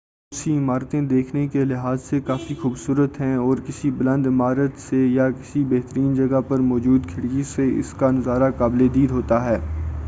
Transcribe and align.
بہت 0.31 0.35
سی 0.35 0.57
عمارتیں 0.57 1.01
دیکھنے 1.01 1.47
کے 1.47 1.63
لحاظ 1.65 2.01
سےکافی 2.01 2.55
خوبصورت 2.55 3.19
ہیں 3.21 3.35
اور 3.37 3.57
کسی 3.67 3.91
بلند 3.91 4.27
عمارت 4.27 4.79
سے 4.79 5.05
یا 5.07 5.29
کسی 5.31 5.63
بہترین 5.69 6.13
جگہ 6.15 6.41
پر 6.47 6.59
موجود 6.65 7.09
کھڑکی 7.09 7.43
سے 7.45 7.69
اس 7.79 7.93
کا 7.93 8.11
نظارہ 8.11 8.49
قابل 8.57 8.87
دید 8.95 9.11
ہوتا 9.11 9.43
ہے 9.45 9.57